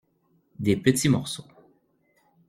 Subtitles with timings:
[0.57, 1.45] Des petits morceaux.